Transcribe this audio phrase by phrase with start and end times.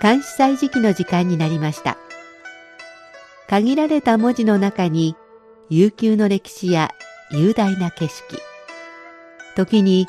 [0.00, 1.98] 監視祭時期の時間になりました。
[3.48, 5.16] 限られた文字の中に
[5.68, 6.90] 悠久の歴史や
[7.32, 8.38] 雄大な景色。
[9.56, 10.08] 時に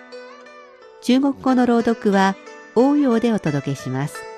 [1.01, 2.35] 中国語の朗読は
[2.75, 4.31] 応用でお届けします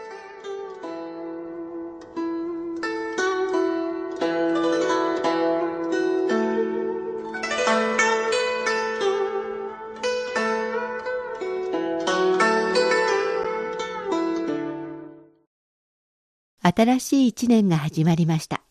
[16.75, 18.63] 新しい一年が始まりました。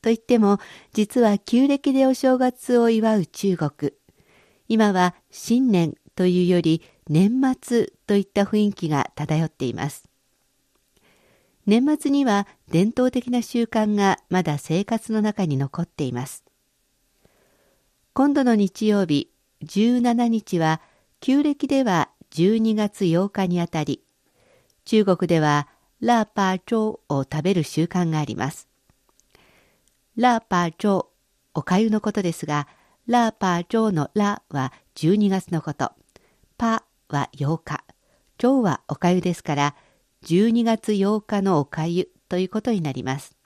[0.00, 0.58] と言っても、
[0.94, 3.92] 実は旧暦でお正月を祝う中国。
[4.68, 10.08] 今は新年というより年末といった雰囲気が漂っています。
[11.66, 16.44] 年末には伝統的な習慣がまだ生活の中に残っています。
[18.12, 19.30] 今度の日曜日
[19.64, 20.80] 17日は
[21.20, 24.02] 旧暦では12月8日にあたり、
[24.84, 25.68] 中国では
[26.00, 28.68] ラーパーチョウを食べる習慣があります。
[30.16, 31.06] ラーパーチョウ、
[31.54, 32.68] おかゆのことですが、
[33.06, 35.92] ラーパーチョウのラは12月のこと、
[36.56, 37.84] パは8日、
[38.38, 39.74] チョウはおかゆですから、
[40.24, 43.36] 12月8日のおかゆということになります。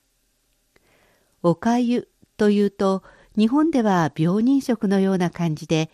[1.43, 3.03] おかゆというと、
[3.37, 5.91] 日本では病人食のような感じで、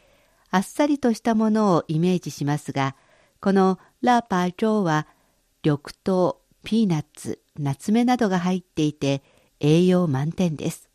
[0.50, 2.97] あっさりとしたものをイメージしますが、
[3.41, 5.06] このラーパーチョウは
[5.62, 9.22] 緑豆、ピーナッツ、ナツメなどが入っていて
[9.60, 10.88] 栄養満点です。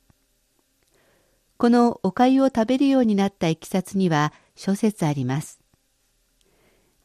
[1.58, 5.60] このお粥を食べるようになったいきさつには諸説あります。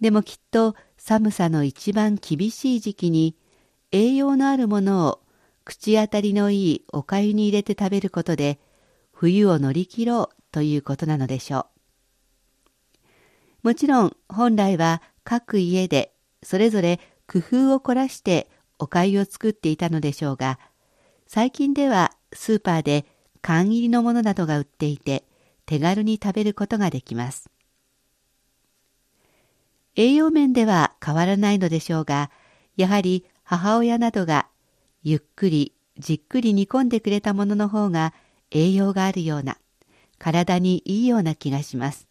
[0.00, 3.36] でもきっと寒さの一番厳しい時期に
[3.92, 5.20] 栄養のあるものを
[5.64, 8.58] 口当たりのいいお粥に入れて食べることで
[9.12, 11.66] 冬を乗り切ろうということなのでしょ
[13.62, 13.66] う。
[13.68, 20.60] もちろん本来は各家でそれぞれ工夫を凝らしてお粥を作っていたのでしょうが、
[21.26, 23.06] 最近ではスーパーで
[23.42, 25.24] 缶入りのものなどが売っていて、
[25.64, 27.50] 手軽に食べることができます。
[29.96, 32.30] 栄養面では変わらないのでしょうが、
[32.76, 34.46] やはり母親などが
[35.02, 38.12] ゆっくりじっくり煮込んでくれたものの方が
[38.50, 39.56] 栄養があるような、
[40.18, 42.06] 体にいいような気がします。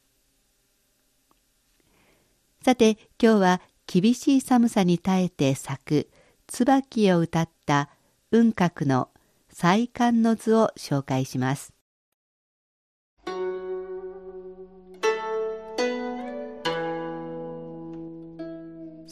[2.64, 6.10] さて、今日は厳しい寒さに耐えて咲く
[6.48, 7.92] 椿を歌った
[8.32, 9.10] 雲閣の
[9.52, 11.75] 再刊の図を紹介します。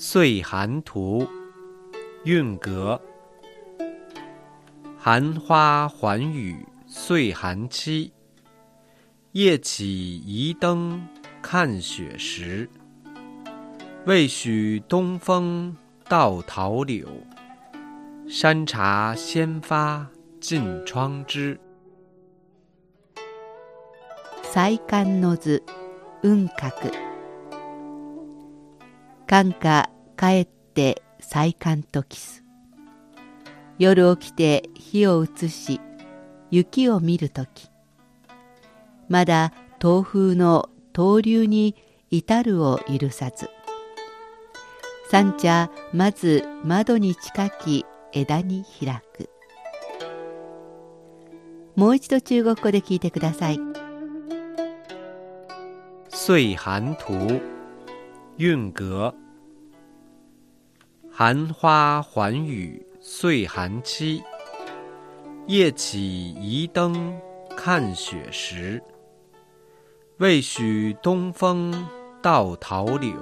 [0.06, 1.26] 岁寒图，
[2.26, 3.00] 韵阁。
[4.98, 8.12] 寒花还雨岁寒期，
[9.32, 11.02] 夜起移灯
[11.42, 12.70] 看雪时。
[14.06, 15.74] 未许东风。
[16.10, 17.08] 到桃柳，
[18.28, 20.06] 山茶先发
[20.42, 21.58] 近窗枝。
[24.52, 25.64] 再刊の図
[26.22, 26.92] 雲閣
[29.26, 29.90] 寒夏
[30.24, 32.46] 帰って再刊とキス。
[33.78, 35.82] 夜起きて火を移し
[36.50, 37.70] 雪を見るとき
[39.10, 39.52] まだ
[39.82, 41.76] 東風の東流に
[42.10, 43.50] 至るを許さず。
[45.12, 49.30] 三茶まず窓に近き枝に開く。
[51.76, 53.60] もう一度中国語で聞いてください。
[56.08, 57.42] 岁寒图
[58.38, 59.16] 韵阁
[61.16, 64.24] 寒花还雨岁寒期
[65.46, 67.14] 夜起移灯
[67.56, 68.82] 看雪时
[70.18, 71.72] 未许东风
[72.24, 73.14] 稻桃柳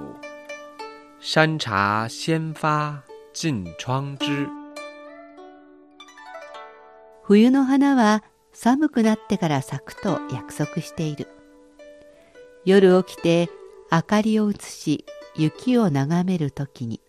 [1.20, 3.02] 山茶先发
[3.34, 4.48] 近窗枝。
[7.24, 8.24] 冬の花は
[8.54, 11.28] 寒くなってから咲くと約束している。
[12.64, 13.50] 夜起きて
[13.90, 15.04] 明かりを移し
[15.36, 17.02] 雪を眺めるときに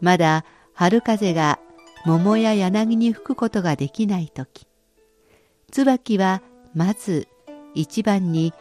[0.00, 0.44] まだ
[0.74, 1.58] 春風が
[2.06, 4.66] 桃や柳に吹くことができないとき
[5.70, 6.42] 椿は
[6.74, 7.28] まず
[7.74, 8.52] 一番に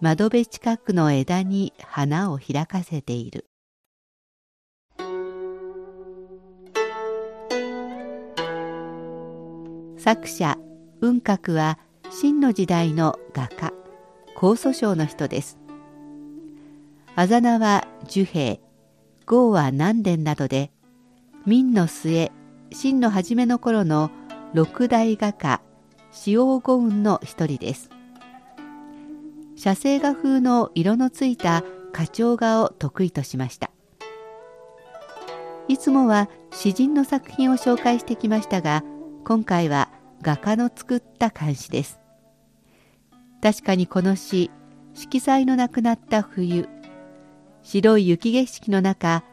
[0.00, 3.46] 窓辺近くの枝に花を開かせている。
[9.98, 10.56] 作者
[11.02, 13.72] 雲閣は秦の時代の画家
[14.34, 15.58] 高祖省の人です。
[17.14, 18.56] あざ名は樹平
[19.26, 20.72] 豪は南伝などで
[21.46, 22.30] 明の末
[22.70, 24.10] 秦の初めの頃の
[24.52, 25.62] 六大画家
[26.12, 27.88] 四王五雲の一人です。
[29.56, 33.70] 写生画風の色のついた花鳥画を得意としました。
[35.66, 38.84] いつもは詩人の作品を紹介してきましたが
[39.24, 39.88] 今回は
[40.20, 42.00] 画家の作った漢詩です。
[43.42, 44.50] 確かにこの詩
[44.92, 46.68] 色彩のなくなった冬
[47.62, 49.24] 白い雪景色の中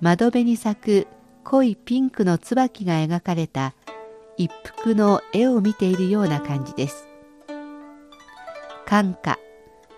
[0.00, 1.06] 窓辺に咲く
[1.48, 3.72] 濃いピンクの椿が描かれた
[4.36, 4.50] 一
[4.82, 7.06] 幅の絵を見ているような感じです。
[8.84, 9.38] 寒花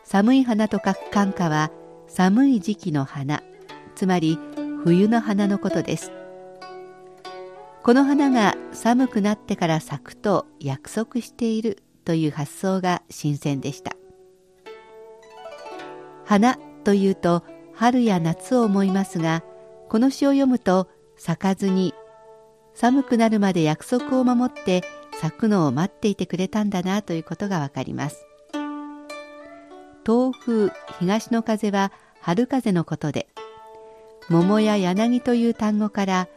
[0.05, 1.71] 寒い花と書く寒花は
[2.07, 3.43] 寒い時期の花
[3.95, 4.39] つまり
[4.85, 6.13] 冬の花のことです。
[7.83, 13.97] この花が寒くなってから咲くと約束しているという発想が新鮮でした。
[16.27, 17.43] 花というと
[17.75, 19.43] 春や夏を思いますが
[19.89, 21.95] この詩を読むと咲かずに
[22.75, 24.85] 寒くなるまで約束を守って
[25.21, 28.27] 咲くのを待っていてくれたんだなということがわかります
[30.07, 30.71] 東風
[31.01, 33.29] 東の風は春風のことで
[34.31, 36.29] 桃や柳という単語から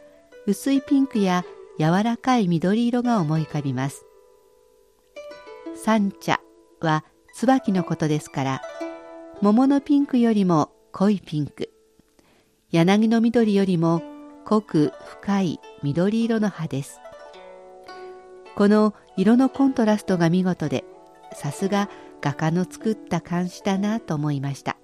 [0.46, 1.44] 薄いピンクや
[1.78, 4.06] 柔らかい緑色が思い浮かびます。
[5.74, 6.40] 三茶
[6.80, 7.04] は
[7.34, 8.62] 椿のことですから、
[9.40, 11.70] 桃のピンクよりも濃いピンク、
[12.70, 14.02] 柳の緑よりも
[14.44, 14.92] 濃く
[15.22, 17.00] 深い緑色の葉です。
[18.54, 20.84] この色のコントラストが見事で、
[21.34, 21.88] さすが
[22.20, 24.76] 画家の作った漢詩だなと思いました。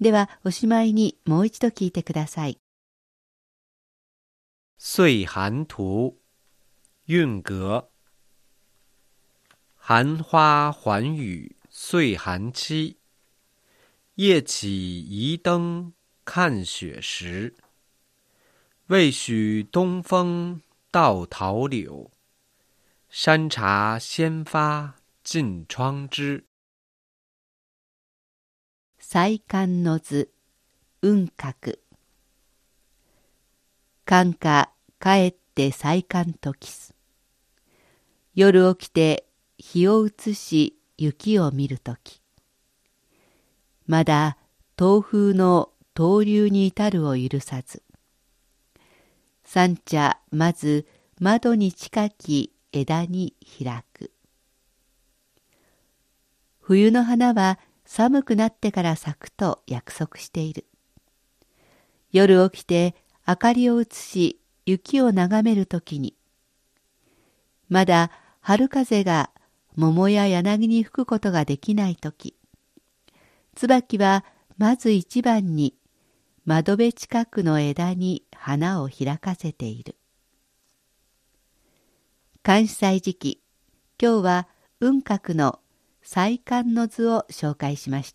[0.00, 2.58] ではおしまいにもう一度聞いてください。
[4.78, 6.16] 岁寒图，
[7.08, 7.88] 韵阁。
[9.78, 12.98] 寒花缓雨岁寒期，
[14.16, 15.92] 夜起移灯
[16.26, 17.54] 看雪时。
[18.88, 22.10] 未许东风到桃柳，
[23.08, 26.42] 山茶先发近窗枝。
[28.98, 30.32] 再寒の図
[31.00, 31.78] 雲閣
[34.04, 36.92] 寒夏帰って再寒ときす
[38.34, 39.28] 夜起きて
[39.58, 42.20] 日を映し雪を見るとき
[43.86, 44.36] まだ
[44.76, 47.82] 東風の東流に至るを許さず。
[49.44, 50.86] 三茶まず
[51.20, 54.10] 窓に近き枝に開く。
[56.60, 60.66] 冬の花は寒くなってから咲くと約束している。
[62.12, 62.94] 夜起きて
[63.26, 66.14] 明かりを映し雪を眺めるときに。
[67.68, 68.10] まだ
[68.40, 69.30] 春風が
[69.76, 72.34] 桃や柳に吹くことができないとき
[73.54, 74.24] 椿は
[74.56, 75.74] まず一番に
[76.46, 79.96] 窓辺近くの枝に花を開かせている。
[82.44, 83.42] 関西時期
[84.00, 85.58] 今日は雲閣の
[86.02, 88.14] 再刊の図を紹介しました。